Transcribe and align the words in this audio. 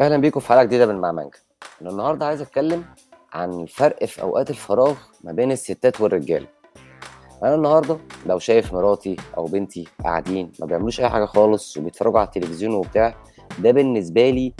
أهلا 0.00 0.16
بيكم 0.16 0.40
في 0.40 0.48
حلقة 0.48 0.64
جديدة 0.64 0.86
من 0.86 1.00
مع 1.00 1.12
مانجا. 1.12 1.38
أنا 1.82 1.90
النهارده 1.90 2.26
عايز 2.26 2.40
أتكلم 2.40 2.84
عن 3.32 3.52
الفرق 3.60 4.04
في 4.04 4.22
أوقات 4.22 4.50
الفراغ 4.50 4.94
ما 5.24 5.32
بين 5.32 5.52
الستات 5.52 6.00
والرجاله 6.00 6.46
أنا 7.42 7.54
النهارده 7.54 7.98
لو 8.26 8.38
شايف 8.38 8.72
مراتي 8.74 9.16
أو 9.36 9.44
بنتي 9.44 9.88
قاعدين 10.04 10.52
ما 10.60 10.66
بيعملوش 10.66 11.00
أي 11.00 11.08
حاجة 11.08 11.24
خالص 11.24 11.76
وبيتفرجوا 11.76 12.18
على 12.18 12.26
التلفزيون 12.26 12.74
وبتاع 12.74 13.14
ده 13.58 13.70
بالنسبة 13.70 14.30
لي 14.30 14.52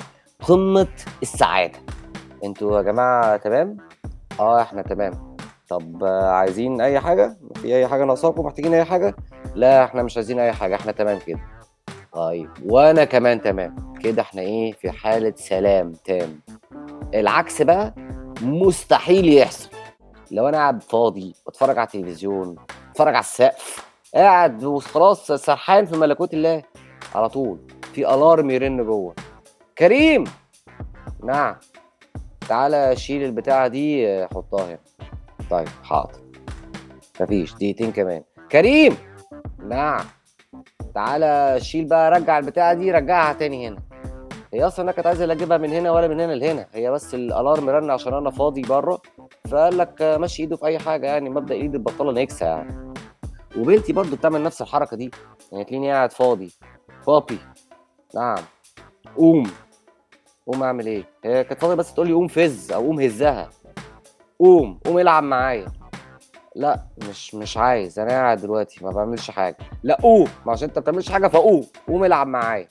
قمة 0.42 0.88
السعادة. 1.22 1.78
أنتوا 2.44 2.76
يا 2.76 2.82
جماعة 2.82 3.36
تمام؟ 3.36 3.76
آه 4.40 4.62
إحنا 4.62 4.82
تمام. 4.82 5.36
طب 5.68 6.04
عايزين 6.04 6.80
أي 6.80 7.00
حاجة؟ 7.00 7.36
في 7.54 7.76
أي 7.76 7.86
حاجة 7.88 8.04
ناقصاكم؟ 8.04 8.46
محتاجين 8.46 8.74
أي 8.74 8.84
حاجة؟ 8.84 9.16
لا 9.54 9.84
إحنا 9.84 10.02
مش 10.02 10.16
عايزين 10.16 10.38
أي 10.38 10.52
حاجة. 10.52 10.74
إحنا 10.74 10.92
تمام 10.92 11.18
كده. 11.18 11.40
طيب 12.16 12.50
وأنا 12.64 13.04
كمان 13.04 13.42
تمام. 13.42 13.92
كده 14.02 14.22
إحنا 14.22 14.42
إيه 14.42 14.72
في 14.72 14.90
حالة 14.90 15.32
سلام 15.36 15.92
تام. 15.92 16.40
العكس 17.14 17.62
بقى 17.62 17.94
مستحيل 18.42 19.32
يحصل. 19.32 19.68
لو 20.30 20.48
أنا 20.48 20.56
قاعد 20.58 20.82
فاضي 20.82 21.34
بتفرج 21.48 21.78
على 21.78 21.86
التلفزيون 21.86 22.56
بتفرج 22.90 23.14
على 23.14 23.20
السقف 23.20 23.86
قاعد 24.14 24.64
وخلاص 24.64 25.32
سرحان 25.32 25.84
في 25.86 25.96
ملكوت 25.96 26.34
الله 26.34 26.62
على 27.14 27.28
طول 27.28 27.58
في 27.92 28.00
الارم 28.00 28.50
يرن 28.50 28.84
جوه. 28.84 29.14
كريم! 29.78 30.24
نعم. 31.24 31.56
تعالى 32.48 32.96
شيل 32.96 33.22
البتاعة 33.24 33.68
دي 33.68 34.06
حطها 34.26 34.66
هنا. 34.68 34.78
طيب 35.50 35.68
حاضر. 35.82 36.20
مفيش 37.20 37.54
دقيقتين 37.54 37.92
كمان. 37.92 38.22
كريم! 38.52 38.96
نعم. 39.68 40.04
تعالى 40.96 41.60
شيل 41.60 41.84
بقى 41.84 42.10
رجع 42.10 42.38
البتاعة 42.38 42.74
دي 42.74 42.92
رجعها 42.92 43.32
تاني 43.32 43.68
هنا. 43.68 43.82
هي 44.52 44.66
أصلا 44.66 44.82
أنا 44.84 44.92
كانت 44.92 45.06
عايزة 45.06 45.24
لا 45.24 45.32
اجيبها 45.32 45.58
من 45.58 45.70
هنا 45.70 45.90
ولا 45.90 46.08
من 46.08 46.20
هنا 46.20 46.32
لهنا. 46.32 46.66
هي 46.72 46.90
بس 46.90 47.14
الألارم 47.14 47.70
رن 47.70 47.90
عشان 47.90 48.14
أنا 48.14 48.30
فاضي 48.30 48.62
بره. 48.62 49.00
فقال 49.50 49.78
لك 49.78 50.02
مشي 50.02 50.42
إيده 50.42 50.56
في 50.56 50.66
أي 50.66 50.78
حاجة 50.78 51.06
يعني 51.06 51.30
مبدأ 51.30 51.54
إيد 51.54 51.74
البطالة 51.74 52.12
نكسه 52.12 52.46
يعني. 52.46 52.94
وبنتي 53.56 53.92
برضو 53.92 54.16
بتعمل 54.16 54.42
نفس 54.42 54.62
الحركة 54.62 54.96
دي. 54.96 55.10
يعني 55.52 55.64
تلاقيني 55.64 55.92
قاعد 55.92 56.12
فاضي. 56.12 56.52
بابي. 57.06 57.38
نعم. 58.14 58.38
قوم. 59.16 59.50
قوم 60.46 60.62
أعمل 60.62 60.86
إيه؟ 60.86 61.04
هي 61.24 61.44
كانت 61.44 61.60
فاضية 61.60 61.74
بس 61.74 61.94
تقول 61.94 62.06
لي 62.06 62.12
قوم 62.12 62.28
فز 62.28 62.72
أو 62.72 62.82
قوم 62.82 63.00
هزها. 63.00 63.50
قوم. 64.38 64.80
قوم 64.84 64.98
العب 64.98 65.22
معايا. 65.22 65.66
لا 66.56 66.80
مش 67.08 67.34
مش 67.34 67.56
عايز. 67.56 67.98
أنا 67.98 68.10
قاعد 68.10 68.38
دلوقتي 68.38 68.84
ما 68.84 68.90
بعملش 68.90 69.30
حاجة. 69.30 69.56
لا 69.82 69.98
قوم 70.02 70.28
ما 70.46 70.52
عشان 70.52 70.68
أنت 70.68 70.78
ما 70.78 70.82
بتعملش 70.82 71.10
حاجة 71.10 71.28
فقوم 71.28 71.66
قوم 71.88 72.04
العب 72.04 72.26
معايا. 72.26 72.68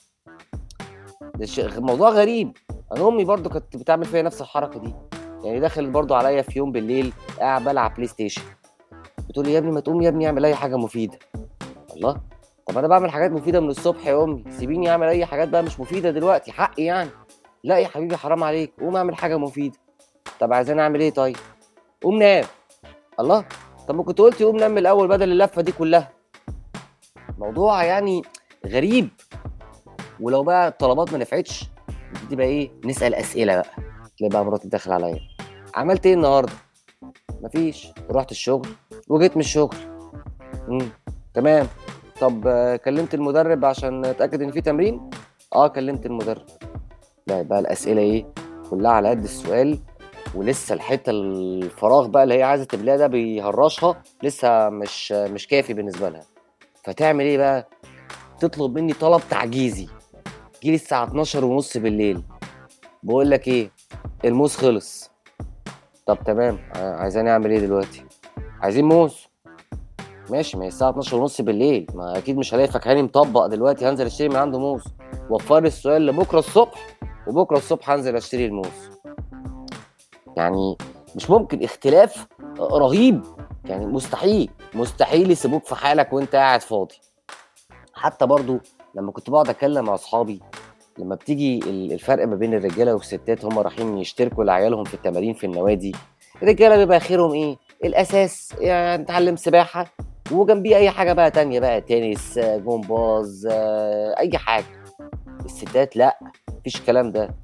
ده 1.34 1.46
شيء 1.46 1.80
موضوع 1.80 2.10
غريب. 2.10 2.56
أنا 2.92 3.08
أمي 3.08 3.24
برضو 3.24 3.48
كانت 3.48 3.76
بتعمل 3.76 4.04
فيا 4.04 4.22
نفس 4.22 4.40
الحركة 4.40 4.80
دي. 4.80 4.94
يعني 5.44 5.60
دخلت 5.60 5.88
برضو 5.88 6.14
عليا 6.14 6.42
في 6.42 6.58
يوم 6.58 6.72
بالليل 6.72 7.12
قاعد 7.38 7.64
بلعب 7.64 7.94
PlayStation 7.94 8.42
بتقول 9.28 9.46
لي 9.46 9.52
يا 9.52 9.58
ابني 9.58 9.70
ما 9.72 9.80
تقوم 9.80 10.02
يا 10.02 10.08
ابني 10.08 10.26
اعمل 10.26 10.44
أي 10.44 10.54
حاجة 10.54 10.76
مفيدة. 10.76 11.18
الله. 11.96 12.20
طب 12.66 12.78
أنا 12.78 12.88
بعمل 12.88 13.10
حاجات 13.10 13.30
مفيدة 13.30 13.60
من 13.60 13.70
الصبح 13.70 14.06
يا 14.06 14.24
أمي. 14.24 14.44
سيبيني 14.50 14.90
أعمل 14.90 15.06
أي 15.06 15.26
حاجات 15.26 15.48
بقى 15.48 15.62
مش 15.62 15.80
مفيدة 15.80 16.10
دلوقتي 16.10 16.52
حقي 16.52 16.82
يعني. 16.82 17.10
لا 17.64 17.78
يا 17.78 17.88
حبيبي 17.88 18.16
حرام 18.16 18.44
عليك. 18.44 18.72
قوم 18.80 18.96
اعمل 18.96 19.14
حاجة 19.14 19.36
مفيدة. 19.36 19.78
طب 20.40 20.52
عايزين 20.52 20.80
أعمل 20.80 21.00
إيه 21.00 21.10
طيب؟ 21.10 21.36
قوم 22.02 22.18
نام. 22.18 22.44
الله. 23.20 23.44
طب 23.88 23.94
ما 23.94 24.02
كنت 24.02 24.18
قلت 24.18 24.42
قوم 24.42 24.56
نام 24.56 24.78
الأول 24.78 25.08
بدل 25.08 25.32
اللفة 25.32 25.62
دي 25.62 25.72
كلها. 25.72 26.12
موضوع 27.38 27.84
يعني 27.84 28.22
غريب. 28.66 29.08
ولو 30.20 30.42
بقى 30.42 30.68
الطلبات 30.68 31.12
ما 31.12 31.18
نفعتش 31.18 31.64
نبتدي 32.14 32.36
بقى 32.36 32.46
إيه؟ 32.46 32.70
نسأل 32.84 33.14
أسئلة 33.14 33.56
بقى. 33.56 33.70
تلاقي 34.18 34.30
بقى 34.30 34.44
مراتي 34.44 34.68
داخل 34.68 34.92
عليا. 34.92 35.20
عملت 35.74 36.06
إيه 36.06 36.14
النهارده؟ 36.14 36.52
مفيش. 37.42 37.88
رحت 38.10 38.30
الشغل 38.30 38.68
وجيت 39.08 39.36
من 39.36 39.40
الشغل. 39.40 39.76
امم 40.68 40.88
تمام. 41.34 41.66
طب 42.20 42.48
كلمت 42.84 43.14
المدرب 43.14 43.64
عشان 43.64 44.04
أتأكد 44.04 44.42
إن 44.42 44.50
في 44.50 44.60
تمرين؟ 44.60 45.10
آه 45.54 45.68
كلمت 45.68 46.06
المدرب. 46.06 46.46
لا 47.26 47.42
بقى 47.42 47.58
الأسئلة 47.58 48.00
إيه؟ 48.02 48.26
كلها 48.70 48.90
على 48.90 49.08
قد 49.10 49.22
السؤال. 49.22 49.78
ولسه 50.34 50.74
الحتة 50.74 51.10
الفراغ 51.10 52.06
بقى 52.06 52.22
اللي 52.24 52.34
هي 52.34 52.42
عايزة 52.42 52.64
تملاها 52.64 52.96
ده 52.96 53.06
بيهرشها 53.06 54.02
لسه 54.22 54.68
مش 54.68 55.12
مش 55.12 55.46
كافي 55.48 55.74
بالنسبة 55.74 56.08
لها. 56.08 56.24
فتعمل 56.84 57.24
إيه 57.24 57.38
بقى؟ 57.38 57.68
تطلب 58.40 58.74
مني 58.78 58.92
طلب 58.92 59.22
تعجيزي. 59.30 59.88
جيلي 60.62 60.74
الساعة 60.74 61.04
12 61.04 61.44
ونص 61.44 61.76
بالليل. 61.76 62.22
بقول 63.02 63.30
لك 63.30 63.48
إيه؟ 63.48 63.70
الموز 64.24 64.56
خلص. 64.56 65.10
طب 66.06 66.18
تمام. 66.26 66.58
ع- 66.76 66.78
عايزاني 67.00 67.30
أعمل 67.30 67.50
إيه 67.50 67.58
دلوقتي؟ 67.58 68.04
عايزين 68.62 68.84
موز. 68.84 69.26
ماشي 70.30 70.56
ما 70.56 70.64
هي 70.64 70.68
الساعة 70.68 70.90
12 70.90 71.16
ونص 71.16 71.40
بالليل. 71.40 71.86
ما 71.94 72.18
أكيد 72.18 72.36
مش 72.36 72.54
هلاقي 72.54 72.68
فكهاني 72.68 73.02
مطبق 73.02 73.46
دلوقتي 73.46 73.86
هنزل 73.88 74.06
أشتري 74.06 74.28
من 74.28 74.36
عنده 74.36 74.58
موز. 74.58 74.84
وفر 75.30 75.64
السؤال 75.64 76.06
لبكرة 76.06 76.38
الصبح. 76.38 76.86
وبكرة 77.26 77.56
الصبح 77.56 77.90
هنزل 77.90 78.16
أشتري 78.16 78.46
الموز. 78.46 78.95
يعني 80.36 80.76
مش 81.16 81.30
ممكن 81.30 81.64
اختلاف 81.64 82.26
رهيب. 82.60 83.22
يعني 83.64 83.86
مستحيل 83.86 84.50
مستحيل 84.74 85.30
يسيبوك 85.30 85.64
في 85.66 85.74
حالك 85.74 86.12
وانت 86.12 86.34
قاعد 86.36 86.62
فاضي. 86.62 86.94
حتى 87.94 88.26
برضو 88.26 88.58
لما 88.94 89.12
كنت 89.12 89.30
بقعد 89.30 89.48
اتكلم 89.48 89.84
مع 89.84 89.94
اصحابي 89.94 90.40
لما 90.98 91.14
بتيجي 91.14 91.58
ال- 91.58 91.92
الفرق 91.92 92.26
ما 92.26 92.36
بين 92.36 92.54
الرجالة 92.54 92.94
والستات 92.94 93.44
هم 93.44 93.58
رايحين 93.58 93.98
يشتركوا 93.98 94.44
لعيالهم 94.44 94.84
في 94.84 94.94
التمارين 94.94 95.34
في 95.34 95.44
النوادي 95.46 95.94
الرجالة 96.42 96.76
بيبقى 96.76 97.00
خيرهم 97.00 97.32
إيه؟ 97.32 97.56
الأساس. 97.84 98.54
يعني 98.60 99.02
نتعلم 99.02 99.36
سباحة 99.36 99.86
وجنبيه 100.32 100.76
أي 100.76 100.90
حاجة 100.90 101.12
بقى 101.12 101.30
تانية 101.30 101.60
بقى 101.60 101.80
تنس 101.80 102.38
جمباز 102.38 103.46
أي 104.18 104.38
حاجة. 104.38 104.64
الستات 105.44 105.96
لأ 105.96 106.18
مفيش 106.58 106.76
الكلام 106.76 107.12
ده. 107.12 107.34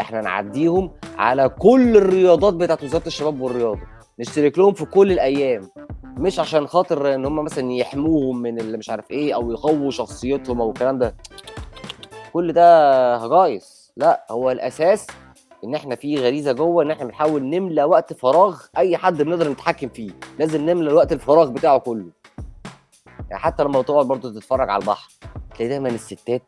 إحنا 0.00 0.20
نعديهم 0.20 0.90
على 1.18 1.48
كل 1.48 1.96
الرياضات 1.96 2.54
بتاعت 2.54 2.84
وزارة 2.84 3.06
الشباب 3.06 3.40
والرياضة. 3.40 3.80
نشترك 4.18 4.58
لهم 4.58 4.72
في 4.72 4.84
كل 4.84 5.12
الأيام. 5.12 5.70
مش 6.04 6.38
عشان 6.38 6.66
خاطر 6.66 7.14
إن 7.14 7.26
هم 7.26 7.44
مثلا 7.44 7.72
يحموهم 7.72 8.42
من 8.42 8.58
اللي 8.60 8.78
مش 8.78 8.90
عارف 8.90 9.10
إيه 9.10 9.34
أو 9.34 9.52
يقووا 9.52 9.90
شخصيتهم 9.90 10.60
أو 10.60 10.68
الكلام 10.70 10.98
ده. 10.98 11.16
كل 12.32 12.52
ده 12.52 13.16
هجايص 13.16 13.92
لا 13.96 14.26
هو 14.30 14.50
الأساس 14.50 15.06
إن 15.64 15.74
إحنا 15.74 15.94
في 15.96 16.16
غريزة 16.16 16.52
جوه 16.52 16.82
إن 16.82 16.90
إحنا 16.90 17.04
بنحاول 17.04 17.42
نملى 17.42 17.84
وقت 17.84 18.12
فراغ 18.12 18.62
أي 18.76 18.96
حد 18.96 19.22
بنقدر 19.22 19.50
نتحكم 19.50 19.88
فيه. 19.88 20.10
لازم 20.38 20.70
نملى 20.70 20.90
الوقت 20.90 21.12
الفراغ 21.12 21.50
بتاعه 21.50 21.78
كله. 21.78 22.10
يعني 23.30 23.42
حتى 23.42 23.62
لما 23.62 23.82
تقعد 23.82 24.06
برضه 24.06 24.32
تتفرج 24.32 24.70
على 24.70 24.80
البحر 24.80 25.10
تلاقي 25.54 25.68
دايما 25.68 25.88
الستات 25.88 26.42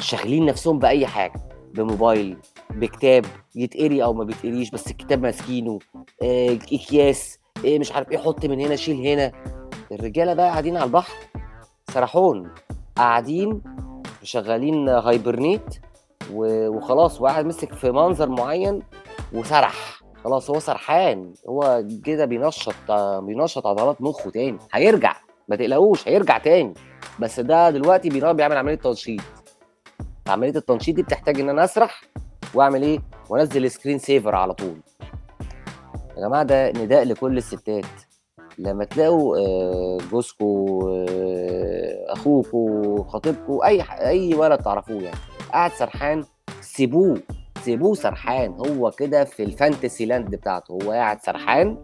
شاغلين 0.00 0.46
نفسهم 0.46 0.78
بأي 0.78 1.06
حاجة. 1.06 1.40
بموبايل 1.74 2.36
بكتاب 2.74 3.24
يتقري 3.54 4.04
أو 4.04 4.12
ما 4.12 4.24
بيتقريش 4.24 4.70
بس 4.70 4.90
الكتاب 4.90 5.22
ماسكينه. 5.22 5.78
آه، 6.22 6.52
أكياس 6.52 7.38
إيه 7.64 7.78
مش 7.78 7.92
عارف 7.92 8.10
إيه 8.10 8.18
حط 8.18 8.46
من 8.46 8.60
هنا 8.60 8.76
شيل 8.76 9.06
هنا. 9.06 9.32
الرجالة 9.92 10.34
بقى 10.34 10.48
قاعدين 10.50 10.76
على 10.76 10.84
البحر 10.84 11.14
سرحون. 11.90 12.50
قاعدين 12.96 13.62
شغالين 14.22 14.88
hibernate 14.88 15.74
وخلاص 16.32 17.20
وقاعد 17.20 17.46
مسك 17.46 17.74
في 17.74 17.90
منظر 17.90 18.28
معين 18.28 18.82
وسرح. 19.32 20.00
خلاص 20.24 20.50
هو 20.50 20.58
سرحان. 20.58 21.32
هو 21.48 21.84
كده 22.04 22.24
بينشط 22.24 22.74
بينشط 23.22 23.66
عضلات 23.66 24.02
مخه 24.02 24.30
تاني. 24.30 24.58
هيرجع. 24.72 25.16
ما 25.48 25.56
تقلقوش 25.56 26.08
هيرجع 26.08 26.38
تاني. 26.38 26.74
بس 27.18 27.40
ده 27.40 27.70
دلوقتي 27.70 28.08
بيعمل 28.08 28.56
عملية 28.56 28.74
تنشيط. 28.74 29.20
عملية 30.28 30.56
التنشيط 30.56 30.96
دي 30.96 31.02
بتحتاج 31.02 31.40
إن 31.40 31.48
أنا 31.48 31.64
أسرح 31.64 32.02
واعمل 32.54 32.82
إيه؟ 32.82 32.98
وانزل 33.28 33.70
screen 33.70 33.98
saver 33.98 34.34
على 34.34 34.54
طول. 34.54 34.76
يا 36.16 36.26
جماعة 36.28 36.42
ده 36.42 36.70
نداء 36.70 37.04
لكل 37.04 37.38
الستات. 37.38 37.84
لما 38.58 38.84
تلاقوا 38.84 39.38
آه، 39.38 39.98
جوزكوا 40.10 40.90
آه، 40.90 42.12
اخوكوا 42.12 43.04
خطيبكوا 43.04 43.66
اي 43.66 43.82
اي 43.90 44.34
ولد 44.34 44.58
تعرفوه 44.58 45.02
يعني 45.02 45.16
قاعد 45.52 45.70
سرحان 45.70 46.24
سيبوه 46.60 47.22
سيبوه 47.62 47.94
سرحان. 47.94 48.52
هو 48.52 48.90
كده 48.90 49.24
في 49.24 49.42
ال 49.42 49.50
fantasy 49.50 50.04
land 50.04 50.30
بتاعته. 50.30 50.72
هو 50.72 50.90
قاعد 50.90 51.20
سرحان 51.22 51.76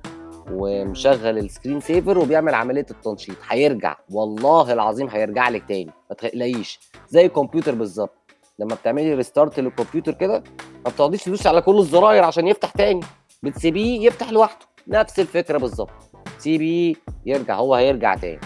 ومشغل 0.53 1.39
ال 1.39 1.45
screen 1.45 1.81
saver 1.81 2.19
وبيعمل 2.19 2.55
عملية 2.55 2.87
التنشيط. 2.91 3.37
هيرجع. 3.49 3.97
والله 4.11 4.73
العظيم 4.73 5.09
هيرجع 5.09 5.49
لك 5.49 5.65
تاني. 5.69 5.91
ما 6.11 6.17
تقلقيش 6.17 6.81
زي 7.09 7.27
الكمبيوتر 7.27 7.75
بالظبط. 7.75 8.26
لما 8.59 8.75
بتعملي 8.75 9.15
restart 9.15 9.61
للكمبيوتر 9.61 10.13
كده 10.13 10.43
ما 10.85 10.91
بتقعديش 10.91 11.25
تدوسي 11.25 11.49
على 11.49 11.63
كل 11.63 11.79
الزراير 11.79 12.25
عشان 12.25 12.49
يفتح 12.49 12.71
تاني. 12.71 13.01
بتسيبيه 13.43 14.07
يفتح 14.07 14.31
لوحده. 14.31 14.67
نفس 14.89 15.21
الفكرة 15.21 15.59
بالظبط. 15.59 15.91
سيبيه 16.39 16.95
يرجع 17.27 17.57
هو 17.57 17.75
هيرجع 17.75 18.15
تاني. 18.15 18.41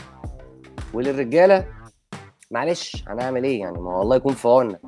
وللرجالة 0.94 1.64
معلش 2.50 3.04
هنعمل 3.08 3.44
إيه 3.44 3.60
يعني؟ 3.60 3.78
ما 3.78 3.94
هو 3.96 4.02
الله 4.02 4.16
يكون 4.16 4.32
في 4.32 4.48
عوننا. 4.48 4.78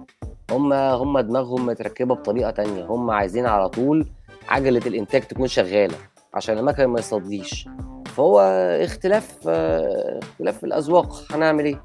هم 0.51 0.73
هم 0.73 1.21
دماغهم 1.21 1.67
متركبة 1.67 2.15
بطريقة 2.15 2.51
تانية. 2.51 2.85
هم 2.85 3.11
عايزين 3.11 3.47
على 3.47 3.69
طول 3.69 4.07
عجلة 4.49 4.83
الإنتاج 4.87 5.23
تكون 5.23 5.47
شغالة 5.47 5.97
عشان 6.35 6.59
المكن 6.59 6.85
ما 6.85 6.99
يصديش 6.99 7.69
فهو 8.07 8.41
اختلاف 8.85 9.49
اختلاف 9.49 10.59
في 10.59 10.65
الأذواق. 10.65 11.33
هنعمل 11.33 11.65
إيه؟ 11.65 11.83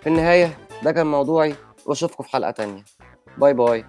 في 0.00 0.06
النهاية 0.06 0.58
ده 0.82 0.92
كان 0.92 1.06
موضوعي. 1.06 1.54
وأشوفكم 1.88 2.24
في 2.24 2.30
حلقة 2.30 2.50
تانية. 2.50 2.84
باي 3.38 3.54
باي. 3.54 3.84